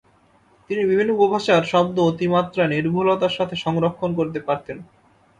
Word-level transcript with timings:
তিনি 0.69 0.81
বিভিন্ন 0.85 1.11
উপভাষার 1.17 1.63
শব্দ 1.71 1.95
অতি 2.09 2.25
মাত্রায় 2.27 2.71
নির্ভুলতার 2.73 3.35
সাথে 3.37 3.55
সংরক্ষণ 3.65 4.09
করতে 4.19 4.39
পারতেন। 4.47 4.77